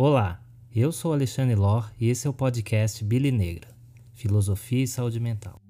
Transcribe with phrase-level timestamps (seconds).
[0.00, 0.40] Olá,
[0.72, 3.66] eu sou Alexandre Lor e esse é o podcast Billy Negra,
[4.14, 5.60] Filosofia e Saúde Mental.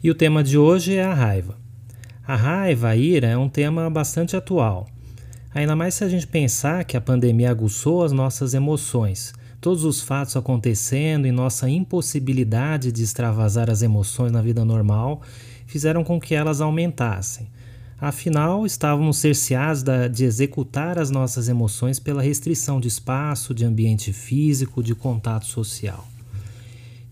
[0.00, 1.58] E o tema de hoje é a raiva.
[2.24, 4.86] A raiva, a ira, é um tema bastante atual.
[5.52, 10.00] Ainda mais se a gente pensar que a pandemia aguçou as nossas emoções, todos os
[10.00, 15.20] fatos acontecendo e nossa impossibilidade de extravasar as emoções na vida normal
[15.66, 17.48] fizeram com que elas aumentassem.
[18.00, 24.82] Afinal, estávamos cerceados de executar as nossas emoções pela restrição de espaço, de ambiente físico,
[24.82, 26.08] de contato social.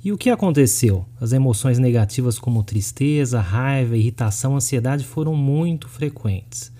[0.02, 1.04] E o que aconteceu?
[1.20, 6.72] As emoções negativas como tristeza, raiva, irritação, ansiedade foram muito frequentes.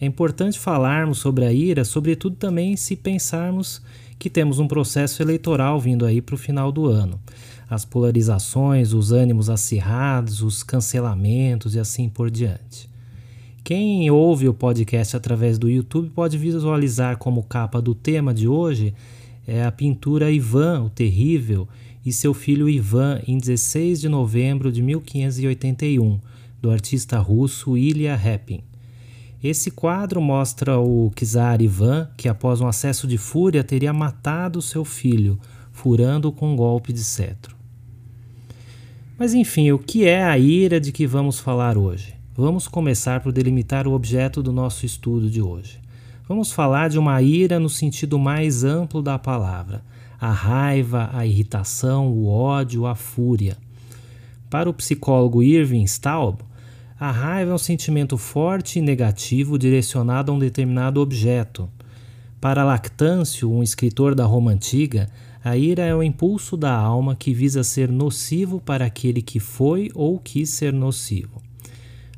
[0.00, 3.80] É importante falarmos sobre a ira, sobretudo também se pensarmos
[4.22, 7.18] que temos um processo eleitoral vindo aí para o final do ano.
[7.68, 12.88] As polarizações, os ânimos acirrados, os cancelamentos e assim por diante.
[13.64, 18.94] Quem ouve o podcast através do YouTube pode visualizar como capa do tema de hoje
[19.44, 21.66] é a pintura Ivan, o Terrível,
[22.06, 26.20] e seu filho Ivan em 16 de novembro de 1581,
[26.60, 28.62] do artista russo Ilya Repin.
[29.42, 34.84] Esse quadro mostra o czar Ivan, que após um acesso de fúria teria matado seu
[34.84, 35.36] filho,
[35.72, 37.56] furando-o com um golpe de cetro.
[39.18, 42.14] Mas enfim, o que é a ira de que vamos falar hoje?
[42.36, 45.80] Vamos começar por delimitar o objeto do nosso estudo de hoje.
[46.28, 49.82] Vamos falar de uma ira no sentido mais amplo da palavra:
[50.20, 53.56] a raiva, a irritação, o ódio, a fúria.
[54.48, 56.40] Para o psicólogo Irving Staub,
[57.02, 61.68] a raiva é um sentimento forte e negativo direcionado a um determinado objeto.
[62.40, 65.10] Para Lactâncio, um escritor da Roma antiga,
[65.42, 69.90] a ira é o impulso da alma que visa ser nocivo para aquele que foi
[69.96, 71.42] ou quis ser nocivo.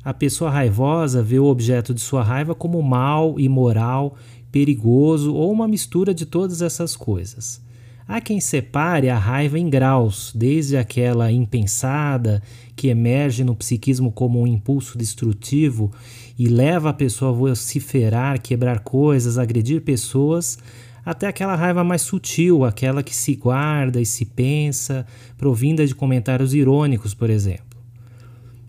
[0.03, 4.15] A pessoa raivosa vê o objeto de sua raiva como mal, imoral,
[4.51, 7.59] perigoso ou uma mistura de todas essas coisas.
[8.07, 12.39] Há quem separe a raiva em graus, desde aquela impensada
[12.75, 15.91] que emerge no psiquismo como um impulso destrutivo
[16.37, 20.59] e leva a pessoa a vociferar, quebrar coisas, agredir pessoas,
[21.03, 25.05] até aquela raiva mais sutil, aquela que se guarda e se pensa,
[25.35, 27.65] provinda de comentários irônicos, por exemplo.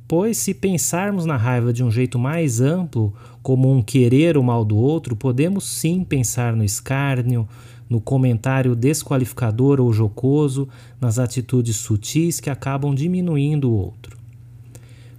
[0.08, 4.64] Pois, se pensarmos na raiva de um jeito mais amplo, como um querer o mal
[4.64, 7.46] do outro, podemos sim pensar no escárnio,
[7.88, 10.68] no comentário desqualificador ou jocoso,
[11.00, 14.16] nas atitudes sutis que acabam diminuindo o outro.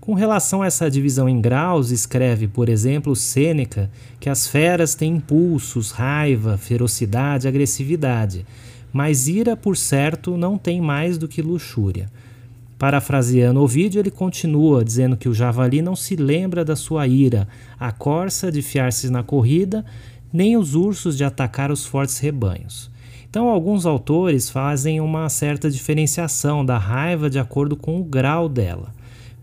[0.07, 3.91] Com relação a essa divisão em graus, escreve, por exemplo, Sêneca
[4.21, 8.45] que as feras têm impulsos, raiva, ferocidade, agressividade,
[8.93, 12.09] mas ira, por certo, não tem mais do que luxúria.
[12.79, 17.47] Parafraseando o vídeo, ele continua dizendo que o javali não se lembra da sua ira,
[17.79, 19.83] a corça de fiar-se na corrida
[20.31, 22.89] nem os ursos de atacar os fortes rebanhos.
[23.29, 28.93] Então, alguns autores fazem uma certa diferenciação da raiva de acordo com o grau dela.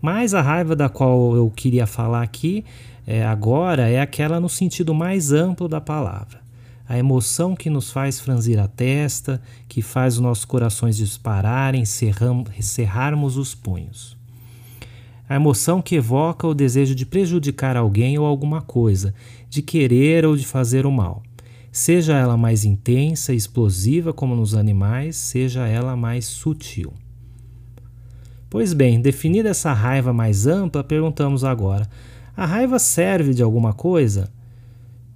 [0.01, 2.65] Mas a raiva da qual eu queria falar aqui
[3.07, 6.39] é, agora é aquela no sentido mais amplo da palavra.
[6.87, 13.37] A emoção que nos faz franzir a testa, que faz os nossos corações dispararem, cerrarmos
[13.37, 14.14] os punhos.
[15.27, 19.13] A emoção que evoca o desejo de prejudicar alguém ou alguma coisa,
[19.49, 21.23] de querer ou de fazer o mal.
[21.71, 26.93] Seja ela mais intensa e explosiva, como nos animais, seja ela mais sutil.
[28.49, 31.89] Pois bem, definida essa raiva mais ampla, perguntamos agora:
[32.37, 34.31] a raiva serve de alguma coisa?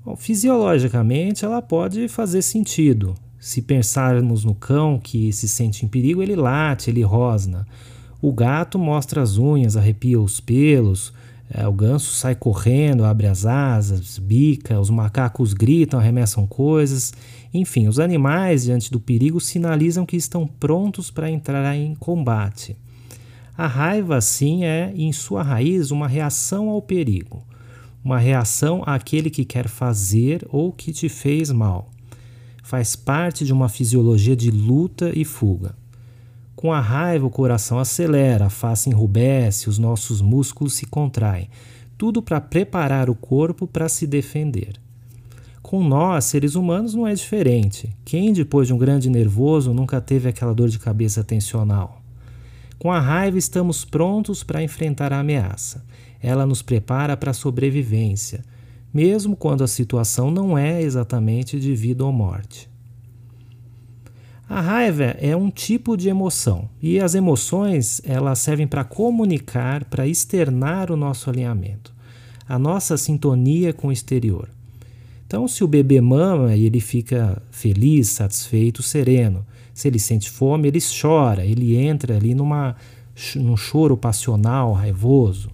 [0.04, 3.16] Bom, fisiologicamente, ela pode fazer sentido.
[3.40, 7.66] Se pensarmos no cão que se sente em perigo, ele late, ele rosna.
[8.22, 11.14] O gato mostra as unhas, arrepia os pelos,
[11.52, 17.12] é, o ganso sai correndo, abre as asas, bica, os macacos gritam, arremessam coisas.
[17.52, 22.78] Enfim, os animais, diante do perigo, sinalizam que estão prontos para entrar em combate.
[23.58, 27.44] A raiva, assim, é, em sua raiz, uma reação ao perigo,
[28.04, 31.90] uma reação àquele que quer fazer ou que te fez mal.
[32.64, 35.79] Faz parte de uma fisiologia de luta e fuga.
[36.60, 41.50] Com a raiva, o coração acelera, a face enrubesce, os nossos músculos se contraem.
[41.98, 44.74] Tudo para preparar o corpo para se defender.
[45.62, 47.96] Com nós, seres humanos, não é diferente.
[48.04, 52.02] Quem, depois de um grande nervoso, nunca teve aquela dor de cabeça tensional?
[52.78, 55.86] Com a raiva, estamos prontos para enfrentar a ameaça.
[56.22, 58.44] Ela nos prepara para a sobrevivência,
[58.94, 62.69] mesmo quando a situação não é exatamente de vida ou morte.
[64.50, 70.08] A raiva é um tipo de emoção e as emoções elas servem para comunicar, para
[70.08, 71.94] externar o nosso alinhamento,
[72.48, 74.50] a nossa sintonia com o exterior.
[75.28, 80.68] Então, se o bebê mama e ele fica feliz, satisfeito, sereno, se ele sente fome,
[80.68, 82.76] ele chora, ele entra ali numa,
[83.36, 85.52] num choro passional, raivoso.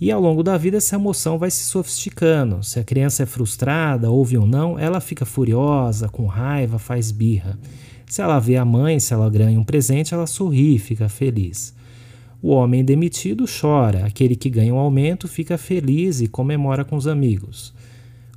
[0.00, 2.62] E ao longo da vida essa emoção vai se sofisticando.
[2.62, 7.58] Se a criança é frustrada, ouve ou não, ela fica furiosa, com raiva, faz birra.
[8.14, 11.74] Se ela vê a mãe, se ela ganha um presente, ela sorri, fica feliz.
[12.40, 17.08] O homem demitido chora, aquele que ganha um aumento fica feliz e comemora com os
[17.08, 17.74] amigos.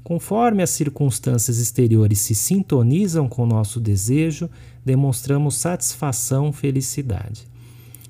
[0.03, 4.49] Conforme as circunstâncias exteriores se sintonizam com o nosso desejo,
[4.83, 7.47] demonstramos satisfação, felicidade.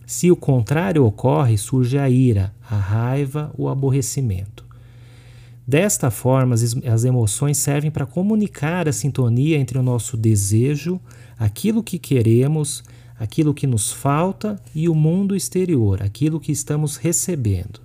[0.05, 4.65] Se o contrário ocorre, surge a ira, a raiva, o aborrecimento.
[5.67, 10.97] Desta forma, as emoções servem para comunicar a sintonia entre o nosso desejo,
[11.37, 12.85] aquilo que queremos,
[13.19, 17.81] aquilo que nos falta e o mundo exterior, aquilo que estamos recebendo.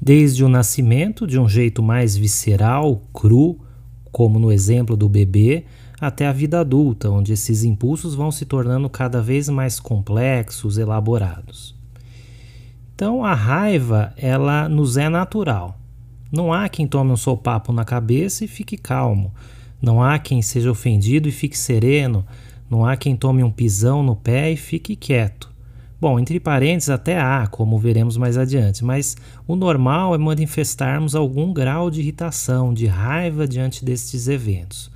[0.00, 3.58] Desde o nascimento, de um jeito mais visceral, cru,
[4.10, 5.64] como no exemplo do bebê,
[6.00, 11.74] até a vida adulta, onde esses impulsos vão se tornando cada vez mais complexos, elaborados.
[12.94, 15.83] Então a raiva, ela nos é natural.
[16.34, 19.32] Não há quem tome um sopapo na cabeça e fique calmo.
[19.80, 22.26] Não há quem seja ofendido e fique sereno.
[22.68, 25.52] Não há quem tome um pisão no pé e fique quieto.
[26.00, 29.16] Bom, entre parênteses até há, como veremos mais adiante, mas
[29.46, 34.92] o normal é manifestarmos algum grau de irritação, de raiva diante destes eventos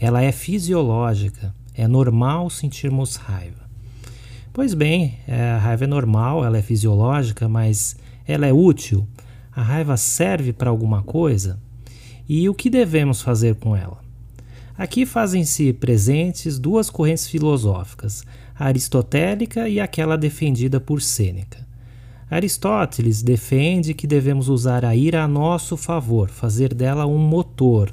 [0.00, 3.68] ela é fisiológica, é normal sentirmos raiva.
[4.50, 7.96] Pois bem, é, a raiva é normal, ela é fisiológica, mas
[8.26, 9.06] ela é útil?
[9.52, 11.60] A raiva serve para alguma coisa?
[12.28, 14.00] E o que devemos fazer com ela?
[14.78, 18.24] Aqui fazem-se presentes duas correntes filosóficas,
[18.54, 21.68] a aristotélica e aquela defendida por Sêneca.
[22.30, 27.92] Aristóteles defende que devemos usar a ira a nosso favor, fazer dela um motor,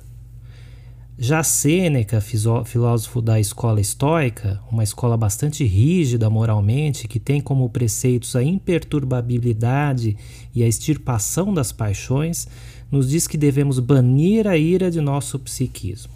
[1.19, 8.35] já Sêneca, filósofo da escola estoica, uma escola bastante rígida moralmente, que tem como preceitos
[8.35, 10.15] a imperturbabilidade
[10.53, 12.47] e a extirpação das paixões,
[12.91, 16.13] nos diz que devemos banir a ira de nosso psiquismo.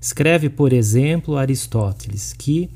[0.00, 2.70] Escreve, por exemplo, Aristóteles que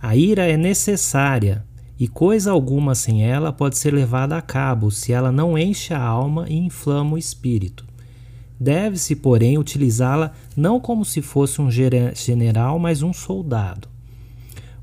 [0.00, 1.64] a ira é necessária
[1.98, 6.00] e coisa alguma sem ela pode ser levada a cabo se ela não enche a
[6.00, 7.87] alma e inflama o espírito.
[8.60, 13.88] Deve-se, porém, utilizá-la não como se fosse um general, mas um soldado.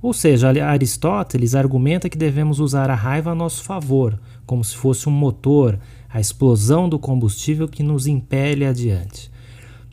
[0.02, 5.10] Ou seja, Aristóteles argumenta que devemos usar a raiva a nosso favor, como se fosse
[5.10, 9.32] um motor, a explosão do combustível que nos impele adiante.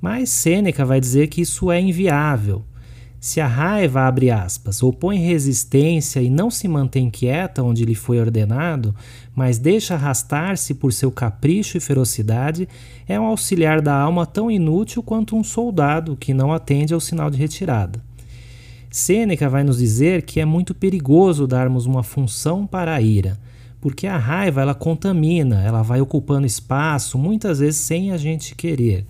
[0.01, 2.63] Mas Sêneca vai dizer que isso é inviável,
[3.23, 8.19] se a raiva, abre aspas, opõe resistência e não se mantém quieta onde lhe foi
[8.19, 8.93] ordenado,
[9.33, 12.69] mas deixa arrastar-se por seu capricho e ferocidade,
[13.07, 17.31] é um auxiliar da alma tão inútil quanto um soldado que não atende ao sinal
[17.31, 18.03] de retirada.
[18.91, 23.39] Sêneca vai nos dizer que é muito perigoso darmos uma função para a ira,
[23.81, 29.07] porque a raiva ela contamina, ela vai ocupando espaço, muitas vezes sem a gente querer.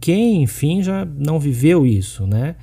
[0.00, 2.54] Quem, enfim, já não viveu isso, né?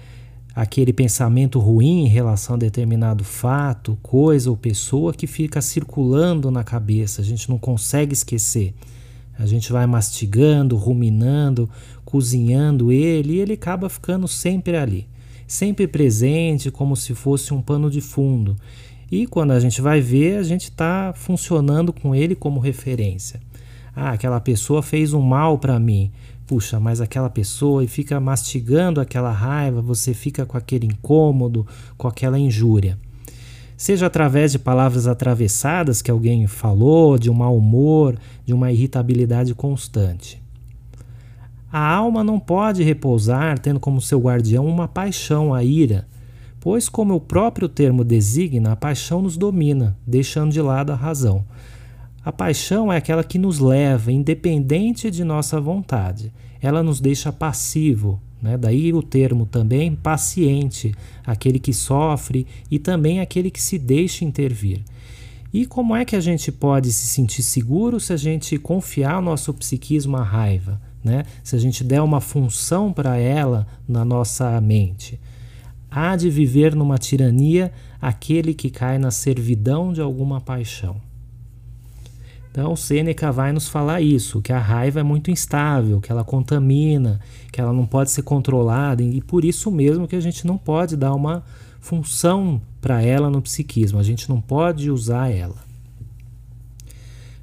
[0.57, 6.63] Aquele pensamento ruim em relação a determinado fato, coisa ou pessoa que fica circulando na
[6.63, 8.73] cabeça, a gente não consegue esquecer.
[9.37, 11.69] A gente vai mastigando, ruminando,
[12.03, 15.07] cozinhando ele e ele acaba ficando sempre ali,
[15.45, 18.55] sempre presente, como se fosse um pano de fundo.
[19.11, 23.39] E quando a gente vai ver, a gente está funcionando com ele como referência.
[23.95, 26.11] Ah, aquela pessoa fez um mal para mim
[26.47, 32.07] puxa, mas aquela pessoa e fica mastigando aquela raiva, você fica com aquele incômodo, com
[32.07, 32.97] aquela injúria.
[33.75, 39.53] Seja através de palavras atravessadas que alguém falou, de um mau humor, de uma irritabilidade
[39.53, 40.41] constante.
[41.71, 46.07] A alma não pode repousar tendo como seu guardião uma paixão, a ira,
[46.61, 51.45] pois, como o próprio termo designa, a paixão nos domina, deixando de lado a razão.
[52.27, 56.33] A paixão é aquela que nos leva, independente de nossa vontade.
[56.61, 58.57] Ela nos deixa passivo, né?
[58.57, 60.93] daí o termo também paciente,
[61.25, 64.83] aquele que sofre e também aquele que se deixa intervir.
[65.53, 69.21] E como é que a gente pode se sentir seguro se a gente confiar o
[69.21, 70.81] nosso psiquismo à raiva?
[71.01, 71.23] Né?
[71.41, 75.17] Se a gente der uma função para ela na nossa mente.
[75.89, 81.06] Há de viver numa tirania aquele que cai na servidão de alguma paixão.
[82.57, 87.19] Então, Sêneca vai nos falar isso, que a raiva é muito instável, que ela contamina,
[87.51, 90.97] que ela não pode ser controlada e por isso mesmo que a gente não pode
[90.97, 91.43] dar uma
[91.79, 95.57] função para ela no psiquismo, a gente não pode usar ela.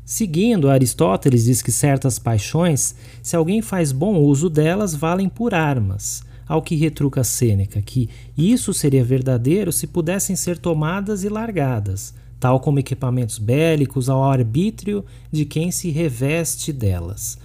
[0.04, 6.25] Seguindo, Aristóteles diz que certas paixões, se alguém faz bom uso delas, valem por armas.
[6.44, 12.12] Ao que retruca Sêneca, que isso seria verdadeiro se pudessem ser tomadas e largadas,
[12.45, 17.39] tal como equipamentos bélicos ao arbítrio de quem se reveste delas.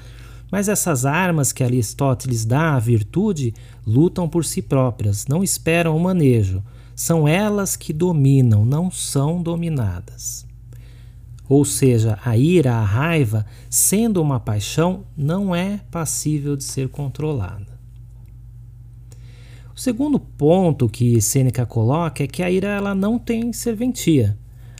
[0.51, 3.53] Mas essas armas que Aristóteles dá à virtude
[3.87, 6.61] lutam por si próprias, não esperam o manejo.
[6.93, 10.45] São elas que dominam, não são dominadas.
[11.47, 17.79] Ou seja, a ira, a raiva, sendo uma paixão, não é passível de ser controlada.
[19.73, 24.37] O segundo ponto que Sêneca coloca é que a ira ela não tem serventia.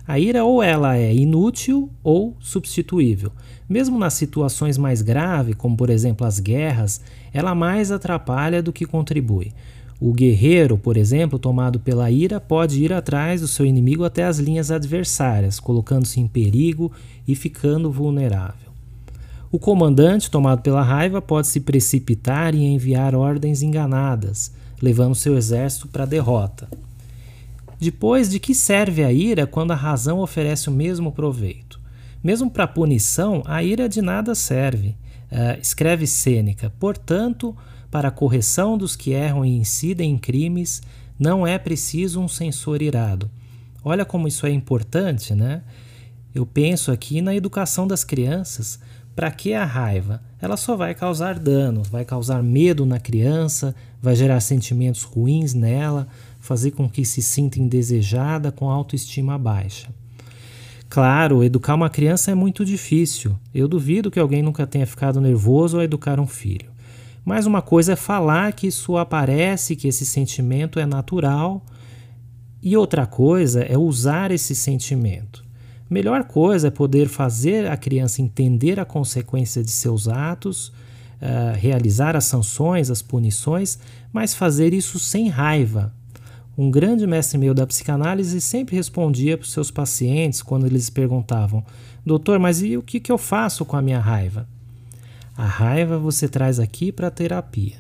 [0.10, 3.32] A ira ou ela é inútil ou substituível.
[3.70, 7.00] Mesmo nas situações mais graves, como por exemplo as guerras,
[7.32, 9.52] ela mais atrapalha do que contribui.
[10.02, 14.40] O guerreiro, por exemplo, tomado pela ira, pode ir atrás do seu inimigo até as
[14.40, 16.92] linhas adversárias, colocando-se em perigo
[17.28, 18.72] e ficando vulnerável.
[19.52, 24.52] O comandante, tomado pela raiva, pode se precipitar e enviar ordens enganadas,
[24.82, 26.68] levando seu exército para a derrota.
[27.80, 31.80] Depois, de que serve a ira quando a razão oferece o mesmo proveito?
[32.22, 34.90] Mesmo para punição, a ira de nada serve.
[35.32, 37.56] Uh, escreve Sêneca, portanto,
[37.90, 40.82] para a correção dos que erram e incidem em crimes,
[41.18, 43.30] não é preciso um censor irado.
[43.84, 45.62] Olha como isso é importante, né?
[46.36, 48.80] Eu penso aqui na educação das crianças.
[49.16, 50.22] Para que a raiva?
[50.42, 56.08] Ela só vai causar dano, vai causar medo na criança, vai gerar sentimentos ruins nela,
[56.40, 59.90] fazer com que se sinta indesejada, com autoestima baixa.
[60.90, 63.38] Claro, educar uma criança é muito difícil.
[63.54, 66.72] Eu duvido que alguém nunca tenha ficado nervoso ao educar um filho.
[67.24, 71.64] Mas uma coisa é falar que isso aparece, que esse sentimento é natural,
[72.62, 75.46] e outra coisa é usar esse sentimento.
[75.88, 80.72] Melhor coisa é poder fazer a criança entender a consequência de seus atos,
[81.22, 83.80] uh, realizar as sanções, as punições,
[84.12, 85.94] mas fazer isso sem raiva.
[86.58, 91.64] Um grande mestre meu da psicanálise sempre respondia para os seus pacientes quando eles perguntavam:
[92.06, 94.48] Doutor, mas e o que, que eu faço com a minha raiva?
[95.38, 97.78] A raiva você traz aqui para a terapia.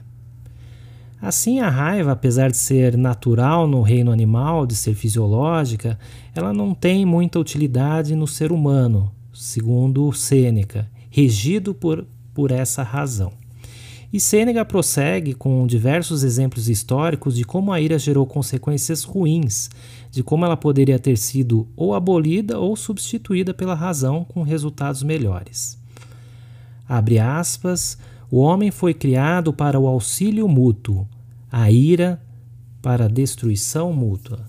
[1.21, 5.99] Assim, a raiva, apesar de ser natural no reino animal, de ser fisiológica,
[6.33, 12.05] ela não tem muita utilidade no ser humano, segundo Sêneca, regido por,
[12.39, 13.33] por essa razão.
[14.13, 19.69] E Sêneca prossegue com diversos exemplos históricos de como a ira gerou consequências ruins,
[20.09, 25.77] de como ela poderia ter sido ou abolida ou substituída pela razão com resultados melhores.
[26.87, 27.97] Abre aspas,
[28.31, 31.05] o homem foi criado para o auxílio mútuo,
[31.51, 32.21] a ira
[32.81, 34.45] para a destruição mútua.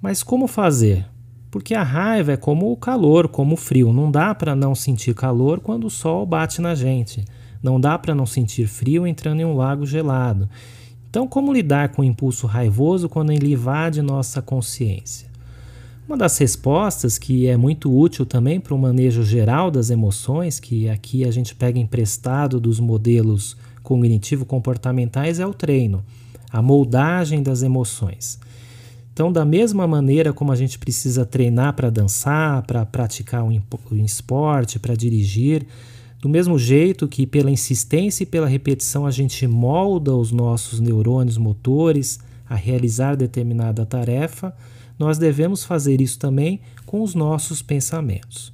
[0.00, 1.11] Mas como fazer?
[1.52, 3.92] Porque a raiva é como o calor, como o frio.
[3.92, 7.26] Não dá para não sentir calor quando o sol bate na gente.
[7.62, 10.48] Não dá para não sentir frio entrando em um lago gelado.
[11.10, 15.28] Então, como lidar com o impulso raivoso quando ele invade nossa consciência?
[16.08, 20.88] Uma das respostas que é muito útil também para o manejo geral das emoções, que
[20.88, 26.02] aqui a gente pega emprestado dos modelos cognitivo-comportamentais, é o treino,
[26.50, 28.40] a moldagem das emoções.
[29.12, 33.60] Então, da mesma maneira como a gente precisa treinar para dançar, para praticar um,
[34.04, 35.66] esporte, para dirigir,
[36.20, 41.36] do mesmo jeito que pela insistência e pela repetição a gente molda os nossos neurônios
[41.36, 44.54] motores a realizar determinada tarefa,
[44.98, 48.52] nós devemos fazer isso também com os nossos pensamentos.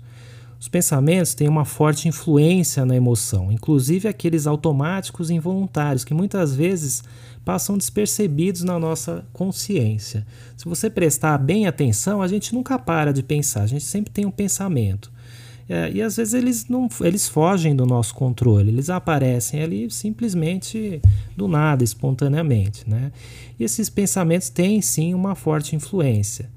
[0.61, 6.55] Os pensamentos têm uma forte influência na emoção, inclusive aqueles automáticos e involuntários que muitas
[6.55, 7.05] vezes
[7.49, 10.27] passam despercebidos na nossa consciência.
[10.55, 14.27] Se você prestar bem atenção, a gente nunca para de pensar, a gente sempre tem
[14.27, 15.11] um pensamento.
[15.67, 21.01] É, e às vezes eles não eles fogem do nosso controle, eles aparecem ali simplesmente
[21.35, 22.85] do nada, espontaneamente.
[22.87, 23.13] Né?
[23.59, 26.51] E esses pensamentos têm sim uma forte influência.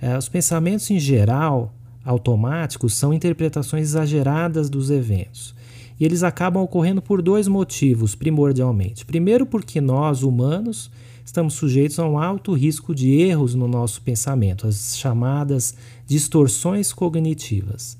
[0.00, 5.57] É, os pensamentos em geral, automáticos, são interpretações exageradas dos eventos.
[5.98, 9.04] E eles acabam ocorrendo por dois motivos, primordialmente.
[9.04, 10.90] Primeiro, porque nós, humanos,
[11.24, 15.74] estamos sujeitos a um alto risco de erros no nosso pensamento, as chamadas
[16.06, 17.98] distorções cognitivas.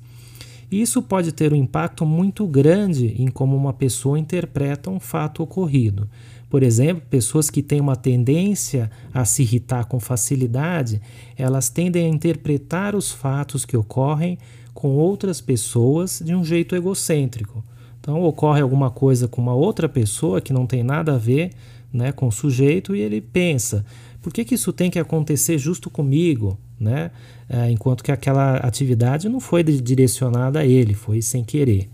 [0.71, 6.07] Isso pode ter um impacto muito grande em como uma pessoa interpreta um fato ocorrido.
[6.47, 11.01] Por exemplo, pessoas que têm uma tendência a se irritar com facilidade,
[11.37, 14.37] elas tendem a interpretar os fatos que ocorrem
[14.73, 17.63] com outras pessoas de um jeito egocêntrico.
[17.99, 21.51] Então ocorre alguma coisa com uma outra pessoa que não tem nada a ver
[21.91, 23.85] né, com o sujeito e ele pensa:
[24.21, 26.57] por que, que isso tem que acontecer justo comigo?
[26.79, 27.11] Né?
[27.49, 31.89] É, enquanto que aquela atividade não foi direcionada a ele, foi sem querer.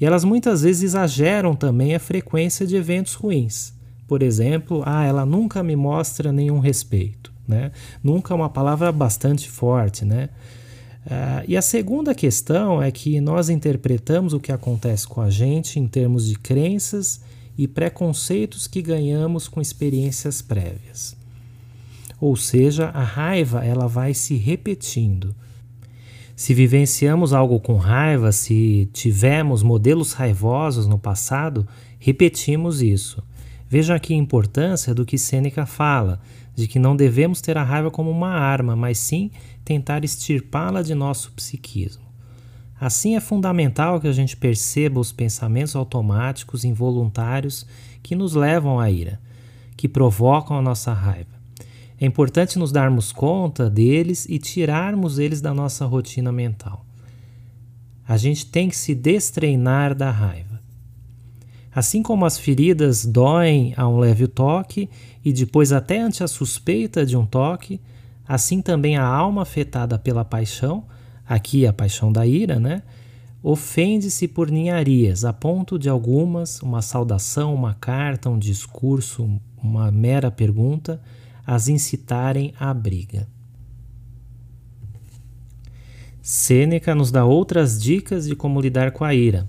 [0.00, 3.72] E elas muitas vezes exageram também a frequência de eventos ruins.
[4.06, 7.32] Por exemplo, ah, ela nunca me mostra nenhum respeito.
[7.46, 7.72] Né?
[8.02, 10.04] Nunca é uma palavra bastante forte.
[10.04, 10.28] Né?
[11.08, 15.80] Uh, e a segunda questão é que nós interpretamos o que acontece com a gente
[15.80, 17.22] em termos de crenças
[17.56, 21.16] e preconceitos que ganhamos com experiências prévias.
[22.20, 25.34] Ou seja, a raiva ela vai se repetindo.
[26.36, 31.66] Se vivenciamos algo com raiva, se tivemos modelos raivosos no passado,
[31.98, 33.22] repetimos isso.
[33.66, 36.20] Veja aqui a importância do que Sêneca fala,
[36.58, 39.30] de que não devemos ter a raiva como uma arma, mas sim
[39.64, 42.02] tentar extirpá-la de nosso psiquismo.
[42.80, 47.64] Assim é fundamental que a gente perceba os pensamentos automáticos involuntários
[48.02, 49.20] que nos levam à ira,
[49.76, 51.38] que provocam a nossa raiva.
[52.00, 56.84] É importante nos darmos conta deles e tirarmos eles da nossa rotina mental.
[58.06, 60.47] A gente tem que se destreinar da raiva.
[61.78, 64.90] Assim como as feridas doem a um leve toque
[65.24, 67.80] e depois até ante a suspeita de um toque,
[68.26, 70.84] assim também a alma afetada pela paixão,
[71.24, 72.82] aqui a paixão da ira, né?
[73.40, 80.32] Ofende-se por ninharias, a ponto de algumas, uma saudação, uma carta, um discurso, uma mera
[80.32, 81.00] pergunta,
[81.46, 83.28] as incitarem à briga.
[86.20, 89.48] Sêneca nos dá outras dicas de como lidar com a ira.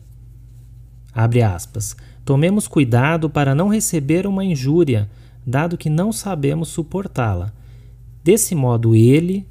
[1.20, 1.98] Abre aspas.
[2.24, 5.10] Tomemos cuidado para não receber uma injúria,
[5.46, 7.52] dado que não sabemos suportá-la.
[8.24, 9.46] Desse modo, ele,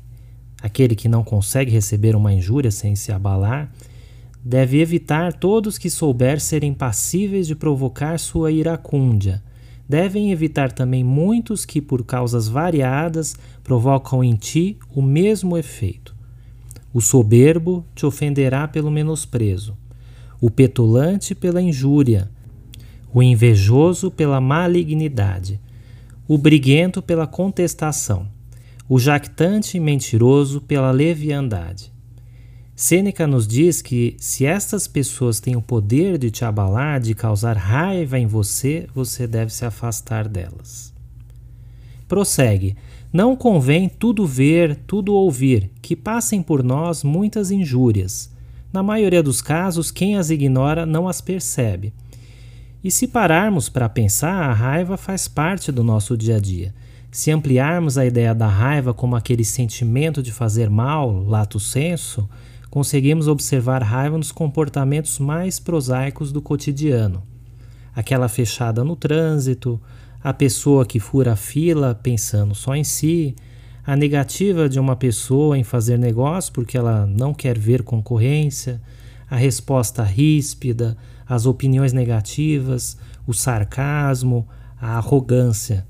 [0.62, 3.70] aquele que não consegue receber uma injúria sem se abalar,
[4.42, 9.42] deve evitar todos que souber serem passíveis de provocar sua iracúndia,
[9.86, 16.16] devem evitar também muitos que, por causas variadas, provocam em ti o mesmo efeito.
[16.94, 19.76] O soberbo te ofenderá pelo menosprezo,
[20.40, 22.30] o petulante pela injúria,
[23.12, 25.60] o invejoso pela malignidade,
[26.26, 28.28] o briguento pela contestação,
[28.88, 31.92] o jactante e mentiroso pela leviandade.
[32.76, 37.56] Sêneca nos diz que se estas pessoas têm o poder de te abalar, de causar
[37.56, 40.94] raiva em você, você deve se afastar delas.
[42.06, 42.76] Prossegue.
[43.12, 48.30] Não convém tudo ver, tudo ouvir, que passem por nós muitas injúrias.
[48.72, 51.92] Na maioria dos casos, quem as ignora não as percebe.
[52.84, 56.74] E se pararmos para pensar, a raiva faz parte do nosso dia a dia.
[57.10, 62.28] Se ampliarmos a ideia da raiva como aquele sentimento de fazer mal, lato senso,
[62.70, 67.22] conseguimos observar raiva nos comportamentos mais prosaicos do cotidiano.
[67.96, 69.80] Aquela fechada no trânsito,
[70.22, 73.34] a pessoa que fura a fila pensando só em si,
[73.88, 78.78] a negativa de uma pessoa em fazer negócio porque ela não quer ver concorrência,
[79.30, 80.94] a resposta ríspida,
[81.26, 84.46] as opiniões negativas, o sarcasmo,
[84.78, 85.86] a arrogância.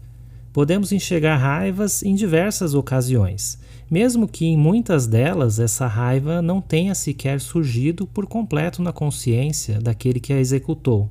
[0.53, 3.59] Podemos enxergar raivas em diversas ocasiões
[3.91, 9.81] mesmo que em muitas delas essa raiva não tenha sequer surgido por completo na consciência
[9.81, 11.11] daquele que a executou.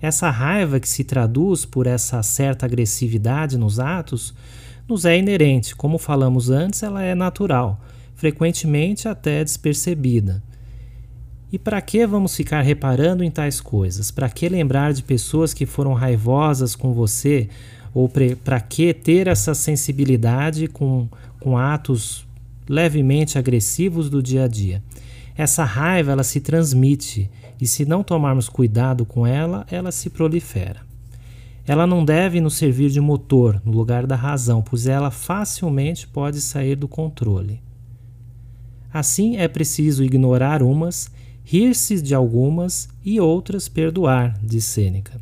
[0.00, 4.34] Essa raiva que se traduz por essa certa agressividade nos atos
[4.90, 7.80] nos é inerente, como falamos antes, ela é natural,
[8.14, 10.42] frequentemente até despercebida.
[11.52, 14.10] E para que vamos ficar reparando em tais coisas?
[14.10, 17.48] Para que lembrar de pessoas que foram raivosas com você?
[17.92, 21.08] Ou para que ter essa sensibilidade com
[21.40, 22.26] com atos
[22.68, 24.82] levemente agressivos do dia a dia.
[25.36, 27.28] Essa raiva ela se transmite
[27.60, 30.89] e se não tomarmos cuidado com ela, ela se prolifera.
[31.66, 36.40] Ela não deve nos servir de motor no lugar da razão, pois ela facilmente pode
[36.40, 37.60] sair do controle.
[38.92, 41.10] Assim é preciso ignorar umas,
[41.44, 45.20] rir-se de algumas e outras perdoar, diz Sêneca.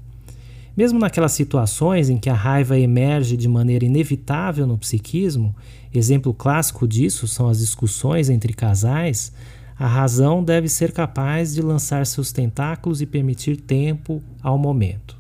[0.79, 5.55] Mesmo naquelas situações em que a raiva emerge de maneira inevitável no psiquismo,
[5.93, 9.33] exemplo clássico disso são as discussões entre casais,
[9.77, 15.18] a razão deve ser capaz de lançar seus tentáculos e permitir tempo ao momento.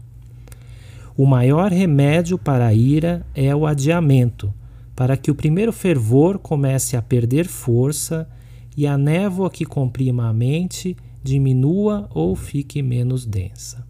[1.18, 4.54] O maior remédio para a ira é o adiamento,
[4.94, 8.28] para que o primeiro fervor comece a perder força
[8.76, 13.84] e a névoa que comprima a mente diminua ou fique menos densa.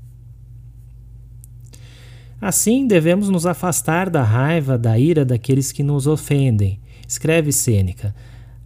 [2.41, 6.81] Assim, devemos nos afastar da raiva, da ira daqueles que nos ofendem.
[7.07, 8.14] Escreve Sêneca: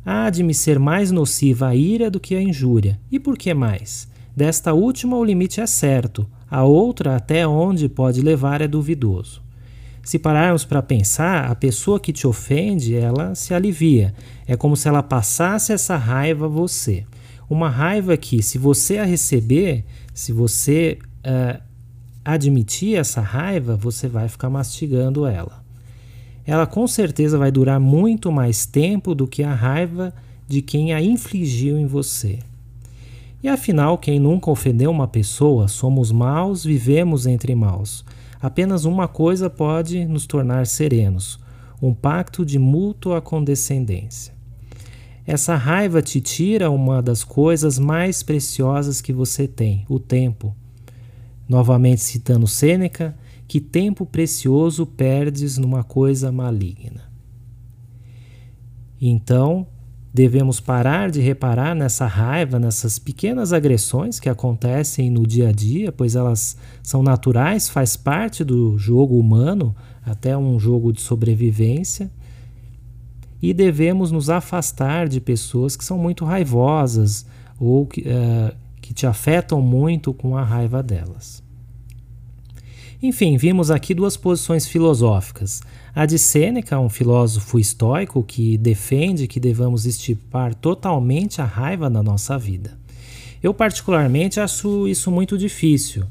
[0.06, 3.00] Há de me ser mais nociva a ira do que a injúria.
[3.10, 4.06] E por que mais?
[4.36, 9.40] Desta última, o limite é certo, a outra, até onde pode levar, é duvidoso.
[10.04, 14.12] Se pararmos para pensar, a pessoa que te ofende, ela se alivia.
[14.46, 17.06] É como se ela passasse essa raiva a você.
[17.48, 21.58] Uma raiva que, se você a receber, se você uh,
[22.22, 25.64] admitir essa raiva, você vai ficar mastigando ela.
[26.46, 30.12] Ela com certeza vai durar muito mais tempo do que a raiva
[30.46, 32.40] de quem a infligiu em você.
[33.42, 38.04] E afinal, quem nunca ofendeu uma pessoa, somos maus, vivemos entre maus.
[38.40, 41.40] Apenas uma coisa pode nos tornar serenos:
[41.80, 44.32] um pacto de mútua condescendência.
[45.26, 50.54] Essa raiva te tira uma das coisas mais preciosas que você tem, o tempo.
[51.48, 57.12] Novamente citando Sêneca, que tempo precioso perdes numa coisa maligna.
[59.00, 59.66] Então,
[60.12, 65.90] devemos parar de reparar nessa raiva, nessas pequenas agressões que acontecem no dia a dia,
[65.90, 72.10] pois elas são naturais, faz parte do jogo humano, até um jogo de sobrevivência.
[73.40, 77.26] E devemos nos afastar de pessoas que são muito raivosas
[77.58, 81.42] ou que, uh, que te afetam muito com a raiva delas.
[83.02, 85.60] Enfim, vimos aqui duas posições filosóficas.
[85.94, 92.02] A de Sêneca, um filósofo estoico que defende que devamos estipar totalmente a raiva na
[92.02, 92.78] nossa vida.
[93.42, 96.04] Eu, particularmente, acho isso muito difícil.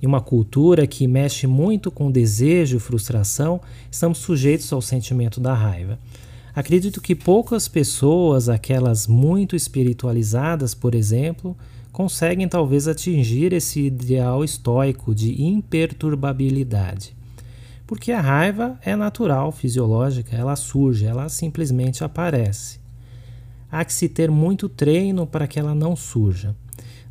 [0.00, 3.60] Em uma cultura que mexe muito com desejo e frustração,
[3.90, 5.98] estamos sujeitos ao sentimento da raiva.
[6.54, 11.54] Acredito que poucas pessoas, aquelas muito espiritualizadas, por exemplo,
[11.92, 17.17] conseguem talvez atingir esse ideal estoico de imperturbabilidade.
[17.88, 22.78] Porque a raiva é natural, fisiológica, ela surge, ela simplesmente aparece.
[23.72, 26.54] Há que se ter muito treino para que ela não surja.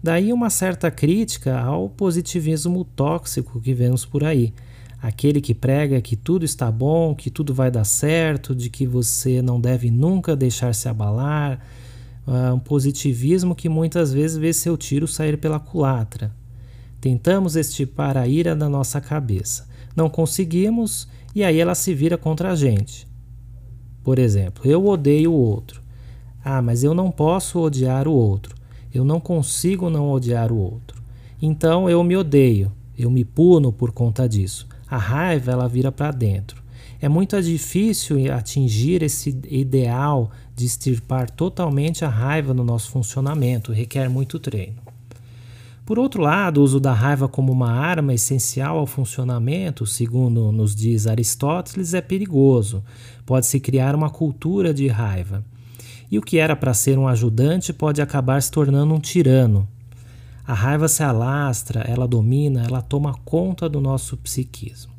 [0.03, 4.53] Daí uma certa crítica ao positivismo tóxico que vemos por aí.
[5.01, 9.41] Aquele que prega que tudo está bom, que tudo vai dar certo, de que você
[9.41, 11.59] não deve nunca deixar se abalar,
[12.27, 16.31] uh, um positivismo que muitas vezes vê seu tiro sair pela culatra.
[17.01, 19.67] Tentamos estipar a ira da nossa cabeça.
[19.97, 23.07] Não conseguimos e aí ela se vira contra a gente.
[24.03, 25.81] Por exemplo, eu odeio o outro.
[26.45, 28.55] Ah, mas eu não posso odiar o outro.
[28.93, 31.01] Eu não consigo não odiar o outro.
[31.41, 34.67] Então eu me odeio, eu me puno por conta disso.
[34.87, 36.61] A raiva ela vira para dentro.
[37.01, 44.09] É muito difícil atingir esse ideal de extirpar totalmente a raiva no nosso funcionamento, requer
[44.09, 44.77] muito treino.
[45.87, 50.75] Por outro lado, o uso da raiva como uma arma essencial ao funcionamento, segundo nos
[50.75, 52.83] diz Aristóteles, é perigoso.
[53.25, 55.45] Pode-se criar uma cultura de raiva.
[56.11, 59.65] E o que era para ser um ajudante pode acabar se tornando um tirano.
[60.45, 64.91] A raiva se alastra, ela domina, ela toma conta do nosso psiquismo.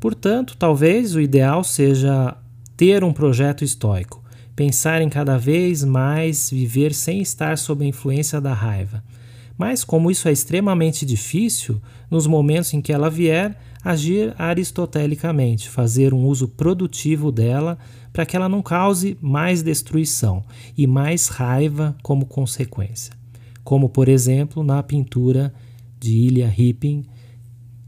[0.00, 2.36] Portanto, talvez o ideal seja
[2.76, 4.20] ter um projeto estoico,
[4.56, 9.00] pensar em cada vez mais viver sem estar sob a influência da raiva.
[9.60, 16.14] Mas, como isso é extremamente difícil, nos momentos em que ela vier, agir aristotelicamente, fazer
[16.14, 17.76] um uso produtivo dela
[18.10, 20.42] para que ela não cause mais destruição
[20.78, 23.12] e mais raiva como consequência.
[23.62, 25.52] Como, por exemplo, na pintura
[25.98, 27.04] de Ilha Ripping,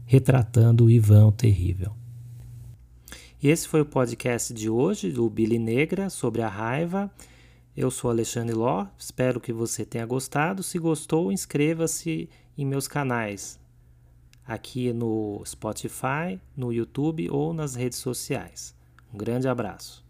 [0.05, 1.91] retratando o Ivan o Terrível.
[3.41, 7.09] E esse foi o podcast de hoje do Billy Negra sobre a raiva.
[7.75, 10.61] Eu sou Alexandre Ló, espero que você tenha gostado.
[10.61, 13.59] Se gostou, inscreva-se em meus canais
[14.45, 18.75] aqui no Spotify, no YouTube ou nas redes sociais.
[19.11, 20.05] Um grande abraço.